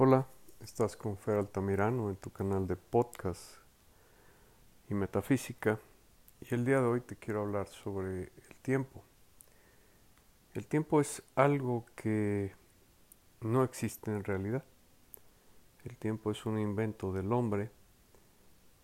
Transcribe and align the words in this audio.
Hola, 0.00 0.28
estás 0.60 0.96
con 0.96 1.16
Fer 1.16 1.38
Altamirano 1.38 2.08
en 2.08 2.14
tu 2.14 2.30
canal 2.30 2.68
de 2.68 2.76
podcast 2.76 3.56
y 4.88 4.94
metafísica 4.94 5.80
y 6.40 6.54
el 6.54 6.64
día 6.64 6.80
de 6.80 6.86
hoy 6.86 7.00
te 7.00 7.16
quiero 7.16 7.40
hablar 7.40 7.66
sobre 7.66 8.20
el 8.20 8.56
tiempo. 8.62 9.02
El 10.54 10.68
tiempo 10.68 11.00
es 11.00 11.24
algo 11.34 11.84
que 11.96 12.52
no 13.40 13.64
existe 13.64 14.12
en 14.12 14.22
realidad. 14.22 14.62
El 15.82 15.96
tiempo 15.96 16.30
es 16.30 16.46
un 16.46 16.60
invento 16.60 17.12
del 17.12 17.32
hombre 17.32 17.72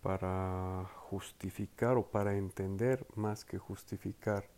para 0.03 0.91
justificar 0.97 1.97
o 1.97 2.11
para 2.11 2.37
entender 2.37 3.07
más 3.15 3.45
que 3.45 3.59
justificar 3.59 4.49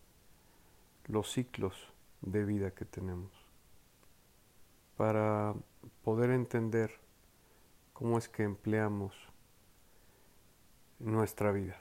los 1.05 1.31
ciclos 1.31 1.93
de 2.23 2.47
vida 2.47 2.71
que 2.71 2.87
tenemos. 2.87 3.31
Para 4.97 5.55
poder 6.03 6.31
entender 6.31 7.01
cómo 7.93 8.19
es 8.19 8.29
que 8.29 8.43
empleamos 8.43 9.15
nuestra 10.99 11.53
vida. 11.53 11.81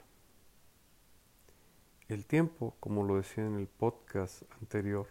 El 2.08 2.26
tiempo, 2.26 2.76
como 2.80 3.02
lo 3.02 3.16
decía 3.16 3.44
en 3.44 3.56
el 3.56 3.66
podcast 3.66 4.42
anterior, 4.60 5.08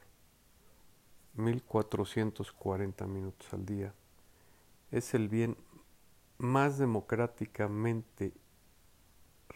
1440 1.36 3.05
minutos 3.08 3.53
al 3.53 3.66
día, 3.66 3.94
es 4.91 5.14
el 5.14 5.27
bien 5.27 5.58
más 6.38 6.77
democráticamente 6.77 8.34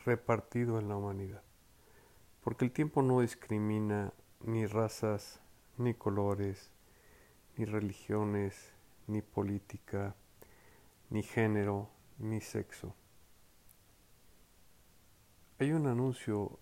repartido 0.05 0.79
en 0.79 0.89
la 0.89 0.97
humanidad. 0.97 1.43
Porque 2.41 2.65
el 2.65 2.71
tiempo 2.71 3.01
no 3.01 3.21
discrimina 3.21 4.13
ni 4.41 4.65
razas, 4.65 5.41
ni 5.77 5.93
colores, 5.93 6.71
ni 7.55 7.65
religiones, 7.65 8.73
ni 9.09 9.21
política, 9.21 10.15
ni 11.09 11.23
género, 11.23 11.89
ni 12.19 12.41
sexo. 12.41 12.95
Hay 15.59 15.71
un 15.71 15.87
anuncio 15.87 16.59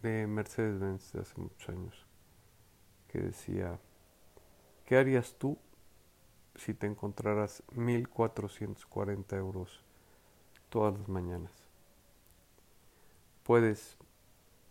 de 0.00 0.26
Mercedes-Benz 0.26 1.12
de 1.12 1.20
hace 1.20 1.40
muchos 1.40 1.68
años 1.68 2.06
que 3.08 3.18
decía, 3.18 3.78
¿qué 4.86 4.96
harías 4.96 5.34
tú 5.38 5.58
si 6.54 6.72
te 6.72 6.86
encontraras 6.86 7.62
1.440 7.74 9.36
euros 9.36 9.84
todas 10.70 10.98
las 10.98 11.08
mañanas? 11.08 11.52
Puedes 13.42 13.98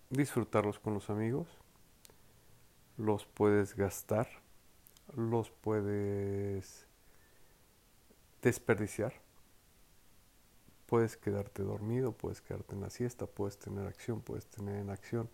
disfrutarlos 0.09 0.79
con 0.79 0.93
los 0.93 1.09
amigos, 1.09 1.47
los 2.97 3.25
puedes 3.25 3.75
gastar, 3.75 4.27
los 5.13 5.51
puedes 5.51 6.87
desperdiciar. 8.41 9.13
Puedes 10.85 11.15
quedarte 11.15 11.63
dormido, 11.63 12.11
puedes 12.11 12.41
quedarte 12.41 12.75
en 12.75 12.81
la 12.81 12.89
siesta, 12.89 13.25
puedes 13.25 13.57
tener 13.57 13.87
acción, 13.87 14.21
puedes 14.21 14.45
tener 14.47 14.75
en 14.75 14.89
acción. 14.89 15.29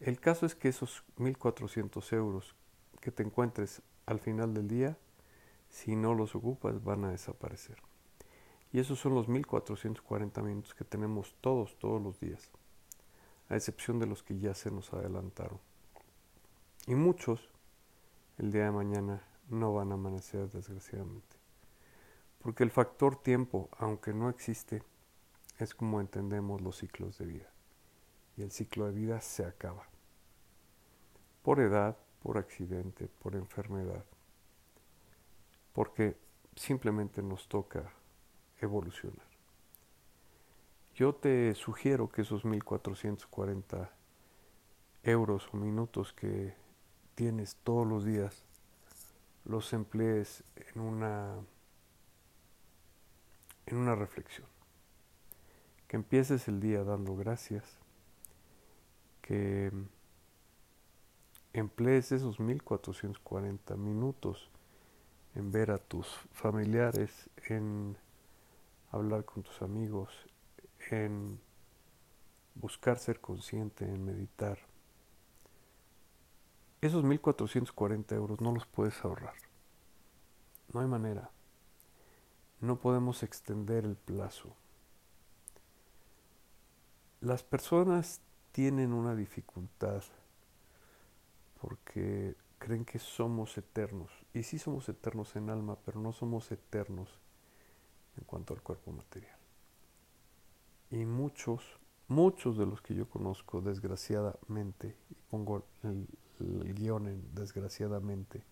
El 0.00 0.20
caso 0.20 0.46
es 0.46 0.54
que 0.54 0.68
esos 0.68 1.04
1.400 1.16 2.12
euros 2.12 2.54
que 3.00 3.12
te 3.12 3.22
encuentres 3.22 3.82
al 4.06 4.18
final 4.18 4.54
del 4.54 4.68
día, 4.68 4.96
si 5.68 5.96
no 5.96 6.14
los 6.14 6.34
ocupas, 6.34 6.82
van 6.82 7.04
a 7.04 7.10
desaparecer. 7.10 7.76
Y 8.72 8.80
esos 8.80 8.98
son 8.98 9.14
los 9.14 9.28
1.440 9.28 10.42
minutos 10.42 10.74
que 10.74 10.84
tenemos 10.84 11.34
todos, 11.40 11.78
todos 11.78 12.02
los 12.02 12.20
días, 12.20 12.50
a 13.48 13.56
excepción 13.56 13.98
de 13.98 14.06
los 14.06 14.22
que 14.22 14.38
ya 14.38 14.54
se 14.54 14.70
nos 14.70 14.92
adelantaron. 14.92 15.58
Y 16.86 16.94
muchos 16.94 17.48
el 18.38 18.52
día 18.52 18.64
de 18.64 18.70
mañana 18.70 19.22
no 19.48 19.74
van 19.74 19.90
a 19.90 19.94
amanecer 19.94 20.50
desgraciadamente. 20.50 21.36
Porque 22.48 22.64
el 22.64 22.70
factor 22.70 23.16
tiempo, 23.16 23.68
aunque 23.76 24.14
no 24.14 24.30
existe, 24.30 24.82
es 25.58 25.74
como 25.74 26.00
entendemos 26.00 26.62
los 26.62 26.78
ciclos 26.78 27.18
de 27.18 27.26
vida. 27.26 27.52
Y 28.38 28.42
el 28.42 28.50
ciclo 28.52 28.86
de 28.86 28.92
vida 28.92 29.20
se 29.20 29.44
acaba. 29.44 29.86
Por 31.42 31.60
edad, 31.60 31.98
por 32.22 32.38
accidente, 32.38 33.10
por 33.18 33.34
enfermedad. 33.34 34.02
Porque 35.74 36.16
simplemente 36.56 37.22
nos 37.22 37.48
toca 37.48 37.92
evolucionar. 38.62 39.28
Yo 40.94 41.14
te 41.14 41.54
sugiero 41.54 42.08
que 42.08 42.22
esos 42.22 42.46
1440 42.46 43.92
euros 45.02 45.50
o 45.52 45.58
minutos 45.58 46.14
que 46.14 46.54
tienes 47.14 47.56
todos 47.56 47.86
los 47.86 48.06
días 48.06 48.42
los 49.44 49.74
emplees 49.74 50.42
en 50.56 50.80
una 50.80 51.36
en 53.70 53.78
una 53.78 53.94
reflexión. 53.94 54.46
Que 55.86 55.96
empieces 55.96 56.48
el 56.48 56.60
día 56.60 56.84
dando 56.84 57.16
gracias, 57.16 57.64
que 59.22 59.70
emplees 61.52 62.12
esos 62.12 62.40
1440 62.40 63.76
minutos 63.76 64.50
en 65.34 65.52
ver 65.52 65.70
a 65.70 65.78
tus 65.78 66.06
familiares, 66.32 67.30
en 67.48 67.96
hablar 68.90 69.24
con 69.24 69.42
tus 69.42 69.62
amigos, 69.62 70.12
en 70.90 71.40
buscar 72.54 72.98
ser 72.98 73.20
consciente, 73.20 73.84
en 73.84 74.04
meditar, 74.04 74.58
esos 76.80 77.04
1.440 77.04 78.12
euros 78.14 78.40
no 78.40 78.52
los 78.52 78.66
puedes 78.66 79.04
ahorrar. 79.04 79.34
No 80.72 80.80
hay 80.80 80.86
manera. 80.86 81.30
No 82.60 82.80
podemos 82.80 83.22
extender 83.22 83.84
el 83.84 83.96
plazo. 83.96 84.54
Las 87.20 87.42
personas 87.42 88.20
tienen 88.52 88.92
una 88.92 89.14
dificultad 89.14 90.02
porque 91.60 92.36
creen 92.58 92.84
que 92.84 92.98
somos 92.98 93.56
eternos. 93.58 94.10
Y 94.34 94.42
sí 94.42 94.58
somos 94.58 94.88
eternos 94.88 95.34
en 95.36 95.50
alma, 95.50 95.76
pero 95.84 96.00
no 96.00 96.12
somos 96.12 96.50
eternos 96.52 97.08
en 98.16 98.24
cuanto 98.24 98.54
al 98.54 98.62
cuerpo 98.62 98.92
material. 98.92 99.36
Y 100.90 101.04
muchos, 101.04 101.62
muchos 102.08 102.58
de 102.58 102.66
los 102.66 102.80
que 102.80 102.94
yo 102.94 103.08
conozco, 103.08 103.60
desgraciadamente, 103.60 104.96
y 105.10 105.14
pongo 105.30 105.64
el, 105.82 106.06
el 106.40 106.74
guion, 106.74 107.34
desgraciadamente, 107.34 108.42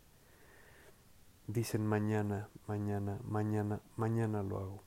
dicen 1.47 1.87
mañana, 1.87 2.49
mañana, 2.67 3.19
mañana, 3.25 3.81
mañana 3.97 4.43
lo 4.43 4.59
hago. 4.59 4.83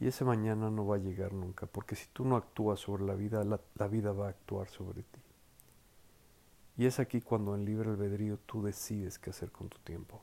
Y 0.00 0.08
ese 0.08 0.24
mañana 0.24 0.70
no 0.70 0.86
va 0.86 0.96
a 0.96 0.98
llegar 0.98 1.32
nunca, 1.32 1.66
porque 1.66 1.96
si 1.96 2.06
tú 2.12 2.24
no 2.24 2.36
actúas 2.36 2.80
sobre 2.80 3.04
la 3.04 3.14
vida, 3.14 3.44
la, 3.44 3.60
la 3.76 3.88
vida 3.88 4.12
va 4.12 4.26
a 4.26 4.30
actuar 4.30 4.68
sobre 4.68 5.02
ti. 5.02 5.20
Y 6.76 6.86
es 6.86 6.98
aquí 6.98 7.20
cuando 7.20 7.54
en 7.54 7.64
libre 7.64 7.90
albedrío 7.90 8.38
tú 8.38 8.62
decides 8.62 9.18
qué 9.18 9.30
hacer 9.30 9.52
con 9.52 9.68
tu 9.68 9.78
tiempo. 9.78 10.22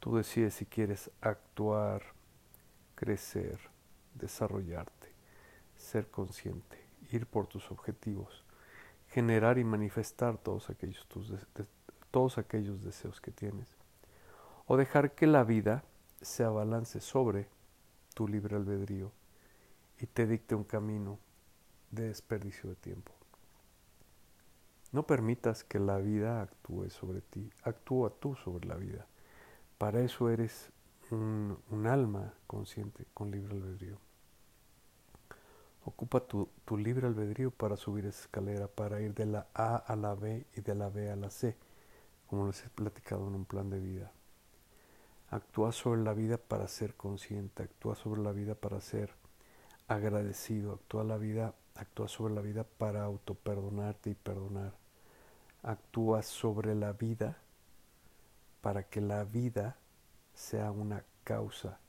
Tú 0.00 0.16
decides 0.16 0.54
si 0.54 0.66
quieres 0.66 1.10
actuar, 1.20 2.02
crecer, 2.96 3.60
desarrollarte, 4.14 5.12
ser 5.76 6.10
consciente, 6.10 6.84
ir 7.12 7.26
por 7.26 7.46
tus 7.46 7.70
objetivos 7.70 8.46
generar 9.08 9.58
y 9.58 9.64
manifestar 9.64 10.38
todos 10.38 10.70
aquellos, 10.70 11.06
tus 11.06 11.32
todos 12.10 12.38
aquellos 12.38 12.82
deseos 12.82 13.20
que 13.20 13.30
tienes. 13.30 13.76
O 14.66 14.76
dejar 14.76 15.14
que 15.14 15.26
la 15.26 15.44
vida 15.44 15.84
se 16.20 16.44
abalance 16.44 17.00
sobre 17.00 17.48
tu 18.14 18.26
libre 18.26 18.56
albedrío 18.56 19.12
y 19.98 20.06
te 20.06 20.26
dicte 20.26 20.54
un 20.54 20.64
camino 20.64 21.18
de 21.90 22.08
desperdicio 22.08 22.70
de 22.70 22.76
tiempo. 22.76 23.12
No 24.92 25.06
permitas 25.06 25.64
que 25.64 25.78
la 25.78 25.98
vida 25.98 26.42
actúe 26.42 26.90
sobre 26.90 27.20
ti, 27.20 27.50
actúa 27.62 28.10
tú 28.10 28.34
sobre 28.34 28.66
la 28.66 28.76
vida. 28.76 29.06
Para 29.78 30.00
eso 30.00 30.30
eres 30.30 30.70
un, 31.10 31.86
alma 31.86 32.34
consciente 32.46 33.06
con 33.12 33.30
libre 33.30 33.54
albedrío. 33.54 33.98
Ocupa 35.84 36.20
tu, 36.20 36.48
libre 36.76 37.06
albedrío 37.06 37.50
para 37.50 37.76
subir 37.76 38.06
esa 38.06 38.22
escalera, 38.22 38.66
para 38.66 39.00
ir 39.00 39.14
de 39.14 39.26
la 39.26 39.46
A 39.54 39.76
a 39.76 39.94
la 39.94 40.14
B 40.14 40.46
y 40.56 40.60
de 40.60 40.74
la 40.74 40.88
B 40.88 41.10
a 41.10 41.16
la 41.16 41.30
C, 41.30 41.56
como 42.26 42.46
les 42.46 42.64
he 42.64 42.68
platicado 42.70 43.28
en 43.28 43.34
un 43.34 43.44
plan 43.44 43.70
de 43.70 43.78
vida. 43.78 44.12
Actúa 45.36 45.70
sobre 45.70 46.00
la 46.00 46.14
vida 46.14 46.38
para 46.38 46.66
ser 46.66 46.94
consciente, 46.94 47.62
actúa 47.62 47.94
sobre 47.94 48.22
la 48.22 48.32
vida 48.32 48.54
para 48.54 48.80
ser 48.80 49.10
agradecido, 49.86 50.72
actúa 50.72 51.04
la 51.04 51.18
vida, 51.18 51.54
actúa 51.74 52.08
sobre 52.08 52.32
la 52.32 52.40
vida 52.40 52.64
para 52.64 53.04
autoperdonarte 53.04 54.08
y 54.08 54.14
perdonar. 54.14 54.72
Actúa 55.62 56.22
sobre 56.22 56.74
la 56.74 56.94
vida 56.94 57.36
para 58.62 58.84
que 58.84 59.02
la 59.02 59.24
vida 59.24 59.76
sea 60.32 60.70
una 60.70 61.04
causa 61.22 61.80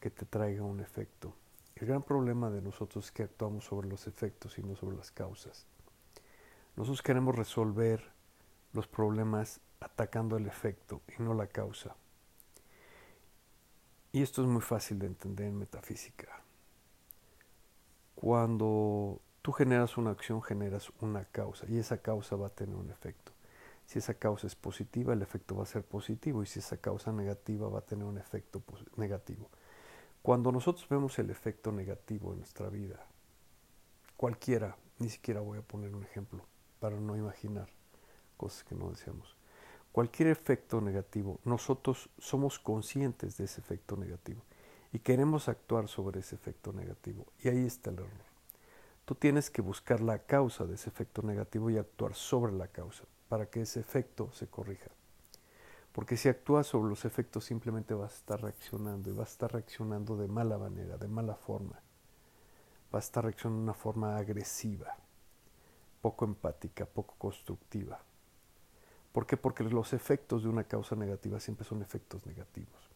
que 0.00 0.10
te 0.10 0.26
traiga 0.26 0.64
un 0.64 0.80
efecto. 0.80 1.32
El 1.76 1.86
gran 1.86 2.02
problema 2.02 2.50
de 2.50 2.60
nosotros 2.60 3.04
es 3.04 3.12
que 3.12 3.22
actuamos 3.22 3.66
sobre 3.66 3.86
los 3.86 4.08
efectos 4.08 4.58
y 4.58 4.64
no 4.64 4.74
sobre 4.74 4.96
las 4.96 5.12
causas. 5.12 5.64
Nosotros 6.74 7.02
queremos 7.02 7.36
resolver 7.36 8.02
los 8.72 8.88
problemas 8.88 9.60
atacando 9.80 10.36
el 10.36 10.46
efecto 10.46 11.02
y 11.18 11.22
no 11.22 11.34
la 11.34 11.46
causa. 11.46 11.96
Y 14.12 14.22
esto 14.22 14.42
es 14.42 14.48
muy 14.48 14.60
fácil 14.60 14.98
de 14.98 15.06
entender 15.06 15.46
en 15.46 15.58
metafísica. 15.58 16.42
Cuando 18.14 19.20
tú 19.40 19.52
generas 19.52 19.96
una 19.96 20.10
acción, 20.10 20.42
generas 20.42 20.90
una 21.00 21.24
causa 21.24 21.66
y 21.68 21.78
esa 21.78 21.98
causa 21.98 22.36
va 22.36 22.48
a 22.48 22.54
tener 22.54 22.76
un 22.76 22.90
efecto. 22.90 23.32
Si 23.86 23.98
esa 23.98 24.14
causa 24.14 24.46
es 24.46 24.54
positiva, 24.54 25.12
el 25.12 25.22
efecto 25.22 25.56
va 25.56 25.62
a 25.62 25.66
ser 25.66 25.84
positivo 25.84 26.42
y 26.42 26.46
si 26.46 26.58
esa 26.58 26.76
causa 26.76 27.12
negativa 27.12 27.68
va 27.68 27.80
a 27.80 27.86
tener 27.86 28.04
un 28.04 28.18
efecto 28.18 28.62
negativo. 28.96 29.48
Cuando 30.22 30.52
nosotros 30.52 30.88
vemos 30.88 31.18
el 31.18 31.30
efecto 31.30 31.72
negativo 31.72 32.32
en 32.32 32.38
nuestra 32.38 32.68
vida, 32.68 33.06
cualquiera, 34.16 34.76
ni 34.98 35.08
siquiera 35.08 35.40
voy 35.40 35.58
a 35.58 35.62
poner 35.62 35.94
un 35.94 36.04
ejemplo 36.04 36.44
para 36.78 37.00
no 37.00 37.16
imaginar 37.16 37.68
cosas 38.36 38.64
que 38.64 38.74
no 38.74 38.90
deseamos. 38.90 39.39
Cualquier 39.92 40.28
efecto 40.28 40.80
negativo, 40.80 41.40
nosotros 41.44 42.10
somos 42.18 42.58
conscientes 42.58 43.36
de 43.36 43.44
ese 43.44 43.60
efecto 43.60 43.96
negativo 43.96 44.42
y 44.92 45.00
queremos 45.00 45.48
actuar 45.48 45.88
sobre 45.88 46.20
ese 46.20 46.36
efecto 46.36 46.72
negativo. 46.72 47.26
Y 47.40 47.48
ahí 47.48 47.66
está 47.66 47.90
el 47.90 47.96
error. 47.96 48.30
Tú 49.04 49.16
tienes 49.16 49.50
que 49.50 49.62
buscar 49.62 50.00
la 50.00 50.20
causa 50.20 50.64
de 50.64 50.74
ese 50.74 50.88
efecto 50.88 51.22
negativo 51.22 51.70
y 51.70 51.78
actuar 51.78 52.14
sobre 52.14 52.52
la 52.52 52.68
causa 52.68 53.04
para 53.28 53.46
que 53.46 53.62
ese 53.62 53.80
efecto 53.80 54.30
se 54.32 54.46
corrija. 54.46 54.90
Porque 55.92 56.16
si 56.16 56.28
actúas 56.28 56.68
sobre 56.68 56.90
los 56.90 57.04
efectos 57.04 57.44
simplemente 57.44 57.94
vas 57.94 58.12
a 58.12 58.16
estar 58.16 58.40
reaccionando 58.40 59.10
y 59.10 59.12
vas 59.12 59.30
a 59.30 59.32
estar 59.32 59.52
reaccionando 59.52 60.16
de 60.16 60.28
mala 60.28 60.56
manera, 60.56 60.96
de 60.96 61.08
mala 61.08 61.34
forma. 61.34 61.80
Vas 62.92 63.04
a 63.04 63.06
estar 63.06 63.24
reaccionando 63.24 63.58
de 63.58 63.64
una 63.64 63.74
forma 63.74 64.16
agresiva, 64.16 64.96
poco 66.00 66.24
empática, 66.24 66.86
poco 66.86 67.16
constructiva. 67.18 68.00
¿Por 69.12 69.26
qué? 69.26 69.36
Porque 69.36 69.64
los 69.64 69.92
efectos 69.92 70.42
de 70.42 70.48
una 70.48 70.64
causa 70.64 70.94
negativa 70.96 71.40
siempre 71.40 71.64
son 71.64 71.82
efectos 71.82 72.26
negativos. 72.26 72.90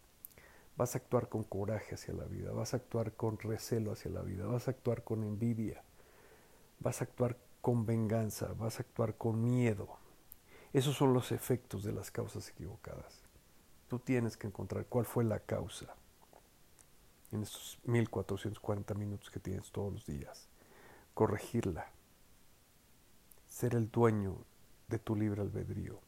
Vas 0.76 0.94
a 0.94 0.98
actuar 0.98 1.28
con 1.28 1.44
coraje 1.44 1.94
hacia 1.94 2.14
la 2.14 2.24
vida, 2.24 2.52
vas 2.52 2.74
a 2.74 2.78
actuar 2.78 3.12
con 3.12 3.38
recelo 3.38 3.92
hacia 3.92 4.10
la 4.10 4.22
vida, 4.22 4.46
vas 4.46 4.68
a 4.68 4.72
actuar 4.72 5.04
con 5.04 5.22
envidia, 5.22 5.82
vas 6.80 7.00
a 7.00 7.04
actuar 7.04 7.36
con 7.60 7.86
venganza, 7.86 8.52
vas 8.58 8.78
a 8.78 8.82
actuar 8.82 9.16
con 9.16 9.42
miedo, 9.42 9.98
esos 10.74 10.96
son 10.96 11.14
los 11.14 11.30
efectos 11.30 11.84
de 11.84 11.92
las 11.92 12.10
causas 12.10 12.48
equivocadas. 12.48 13.20
Tú 13.88 14.00
tienes 14.00 14.36
que 14.36 14.48
encontrar 14.48 14.86
cuál 14.86 15.04
fue 15.04 15.22
la 15.22 15.38
causa 15.38 15.94
en 17.30 17.44
estos 17.44 17.78
1440 17.84 18.92
minutos 18.94 19.30
que 19.30 19.38
tienes 19.38 19.70
todos 19.70 19.92
los 19.92 20.04
días. 20.04 20.48
Corregirla. 21.14 21.86
Ser 23.46 23.76
el 23.76 23.88
dueño 23.88 24.38
de 24.88 24.98
tu 24.98 25.16
libre 25.16 25.42
albedrío. 25.42 26.00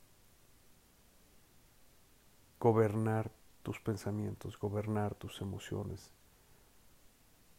Gobernar 2.60 3.30
tus 3.62 3.80
pensamientos, 3.80 4.58
gobernar 4.58 5.14
tus 5.14 5.40
emociones, 5.40 6.12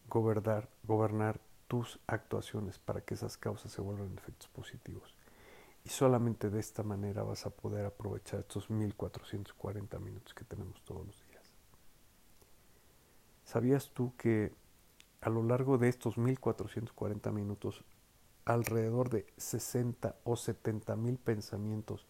gobernar, 0.10 0.69
gobernar 0.84 1.40
tus 1.68 2.00
actuaciones 2.08 2.80
para 2.80 3.02
que 3.02 3.14
esas 3.14 3.38
causas 3.38 3.72
se 3.72 3.81
vuelvan 3.81 4.18
efectos 4.18 4.48
positivos. 4.50 5.14
Y 5.84 5.90
solamente 5.90 6.50
de 6.50 6.60
esta 6.60 6.84
manera 6.84 7.24
vas 7.24 7.46
a 7.46 7.50
poder 7.50 7.86
aprovechar 7.86 8.42
estos 8.42 8.69
1440 8.69 10.00
minutos 10.00 10.34
que 10.34 10.44
tenemos 10.44 10.81
todos 10.84 11.06
los 11.06 11.25
días. 11.28 11.52
¿Sabías 13.44 13.92
tú 13.92 14.14
que 14.18 14.54
a 15.22 15.30
lo 15.30 15.44
largo 15.44 15.78
de 15.78 15.90
estos 15.90 16.18
1440 16.18 17.31
minutos 17.31 17.84
alrededor 18.47 19.09
de 19.09 19.25
60 19.38 20.15
o 20.23 20.35
70 20.35 20.95
mil 20.95 21.17
pensamientos 21.17 22.07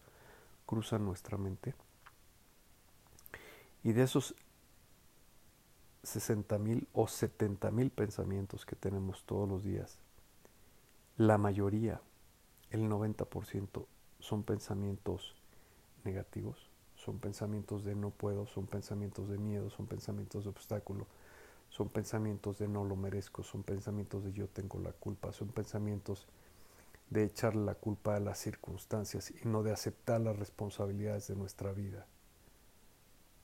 cruzan 0.66 1.04
nuestra 1.04 1.36
mente? 1.36 1.74
Y 3.82 3.92
de 3.92 4.04
esos 4.04 4.34
60 6.02 6.58
mil 6.58 6.88
o 6.92 7.06
70 7.06 7.70
mil 7.70 7.90
pensamientos 7.90 8.64
que 8.64 8.76
tenemos 8.76 9.24
todos 9.24 9.48
los 9.48 9.62
días, 9.62 9.98
la 11.16 11.38
mayoría 11.38 12.00
el 12.70 12.88
90% 12.88 13.86
son 14.20 14.42
pensamientos 14.42 15.34
negativos, 16.04 16.70
son 16.96 17.18
pensamientos 17.18 17.84
de 17.84 17.94
no 17.94 18.10
puedo, 18.10 18.46
son 18.46 18.66
pensamientos 18.66 19.28
de 19.28 19.38
miedo, 19.38 19.70
son 19.70 19.86
pensamientos 19.86 20.44
de 20.44 20.50
obstáculo, 20.50 21.06
son 21.78 21.88
pensamientos 21.90 22.58
de 22.58 22.66
no 22.66 22.82
lo 22.82 22.96
merezco, 22.96 23.44
son 23.44 23.62
pensamientos 23.62 24.24
de 24.24 24.32
yo 24.32 24.48
tengo 24.48 24.80
la 24.80 24.90
culpa, 24.90 25.30
son 25.32 25.46
pensamientos 25.46 26.26
de 27.08 27.22
echarle 27.22 27.64
la 27.64 27.76
culpa 27.76 28.16
a 28.16 28.20
las 28.20 28.38
circunstancias 28.38 29.30
y 29.30 29.46
no 29.46 29.62
de 29.62 29.70
aceptar 29.70 30.20
las 30.20 30.36
responsabilidades 30.36 31.28
de 31.28 31.36
nuestra 31.36 31.70
vida. 31.70 32.04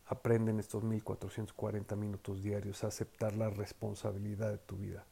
Aprende 0.07 0.51
en 0.51 0.59
estos 0.59 0.83
1440 0.83 1.95
minutos 1.95 2.43
diarios 2.43 2.83
a 2.83 2.89
aceptar 2.89 3.37
la 3.37 3.51
responsabilidad 3.51 4.51
de 4.51 4.59
tu 4.59 4.79
vida, 4.79 5.05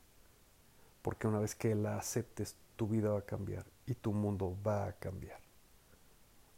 porque 1.00 1.28
una 1.28 1.38
vez 1.38 1.54
que 1.54 1.76
la 1.76 1.98
aceptes, 1.98 2.56
tu 2.74 2.88
vida 2.88 3.10
va 3.10 3.20
a 3.20 3.24
cambiar 3.24 3.66
y 3.86 3.94
tu 3.94 4.12
mundo 4.12 4.58
va 4.66 4.88
a 4.88 4.94
cambiar. 4.94 5.38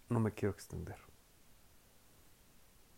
No 0.09 0.19
me 0.19 0.33
quiero 0.33 0.55
extender. 0.55 0.97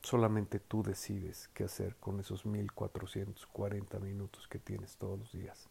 Solamente 0.06 0.60
tú 0.60 0.84
decides 0.84 1.48
qué 1.52 1.64
hacer 1.64 1.96
con 1.96 2.20
esos 2.20 2.46
1440 2.46 3.98
minutos 3.98 4.46
que 4.46 4.60
tienes 4.60 4.96
todos 4.96 5.18
los 5.18 5.32
días. 5.32 5.68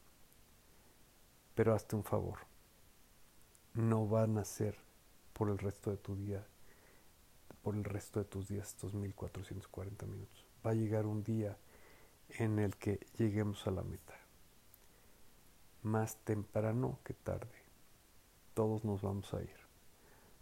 Pero 1.55 1.73
hazte 1.73 1.95
un 1.95 2.03
favor. 2.03 2.39
No 3.75 4.09
van 4.09 4.37
a 4.37 4.43
ser 4.43 4.77
por 5.31 5.49
el 5.49 5.57
resto 5.57 5.89
de 5.89 5.95
tu 5.95 6.17
día, 6.17 6.45
por 7.61 7.75
el 7.75 7.85
resto 7.85 8.19
de 8.19 8.25
tus 8.25 8.49
días 8.49 8.67
estos 8.67 8.93
1440 8.93 10.05
minutos. 10.05 10.45
Va 10.67 10.71
a 10.71 10.73
llegar 10.73 11.05
un 11.05 11.23
día 11.23 11.57
en 12.27 12.59
el 12.59 12.75
que 12.75 13.07
lleguemos 13.17 13.65
a 13.67 13.71
la 13.71 13.83
meta. 13.83 14.15
Más 15.81 16.17
temprano 16.25 16.99
que 17.05 17.13
tarde 17.13 17.63
todos 18.53 18.83
nos 18.83 19.01
vamos 19.01 19.33
a 19.33 19.41
ir, 19.41 19.55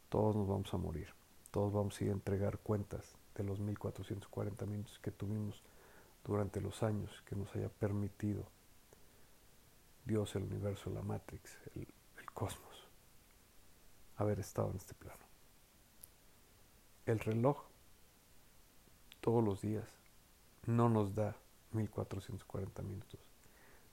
todos 0.10 0.36
nos 0.36 0.48
vamos 0.48 0.74
a 0.74 0.78
morir, 0.78 1.10
todos 1.52 1.72
vamos 1.72 2.02
a 2.02 2.04
ir 2.04 2.10
a 2.10 2.14
entregar 2.14 2.58
cuentas 2.58 3.20
de 3.36 3.44
los 3.44 3.60
1440 3.60 4.66
minutos 4.66 5.00
que 5.00 5.12
tuvimos 5.12 5.62
durante 6.24 6.62
los 6.62 6.84
años 6.84 7.24
que 7.26 7.36
nos 7.36 7.54
haya 7.56 7.70
permitido 7.70 8.48
Dios, 10.06 10.36
el 10.36 10.44
universo, 10.44 10.90
la 10.90 11.02
Matrix, 11.02 11.58
el, 11.76 11.88
cosmos, 12.34 12.88
haber 14.18 14.40
estado 14.40 14.72
en 14.72 14.78
este 14.78 14.96
plano. 14.96 15.22
El 17.06 17.20
reloj 17.20 17.64
todos 19.22 19.44
los 19.44 19.62
días 19.62 19.88
no 20.66 20.90
nos 20.90 21.14
da 21.16 21.38
1440 21.72 22.82
minutos, 22.82 23.20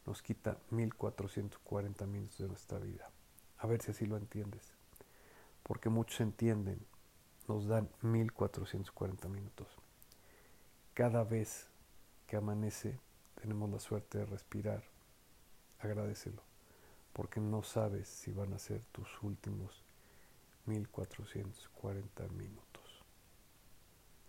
nos 0.07 0.23
quita 0.23 0.59
1440 0.71 2.07
minutos 2.07 2.39
de 2.39 2.49
nuestra 2.49 2.79
vida. 2.79 3.11
A 3.59 3.67
ver 3.67 3.83
si 3.83 3.91
así 3.91 4.07
lo 4.07 4.17
entiendes. 4.17 4.73
Porque 5.63 5.91
muchos 5.91 6.21
entienden, 6.21 6.85
nos 7.51 7.67
dan 7.67 7.91
1440 8.03 9.29
minutos. 9.29 9.67
Cada 10.95 11.25
vez 11.25 11.67
que 12.29 12.37
amanece 12.37 13.01
tenemos 13.35 13.69
la 13.69 13.81
suerte 13.81 14.19
de 14.19 14.27
respirar. 14.27 14.85
Agradecelo, 15.81 16.43
porque 17.13 17.41
no 17.41 17.65
sabes 17.65 18.07
si 18.07 18.31
van 18.31 18.53
a 18.53 18.59
ser 18.61 18.83
tus 18.93 19.21
últimos 19.23 19.83
1440 20.67 22.29
minutos. 22.29 23.03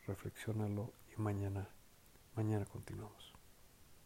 Reflexiónalo 0.08 0.92
y 1.16 1.22
mañana, 1.22 1.70
mañana 2.36 2.66
continuamos. 2.66 3.41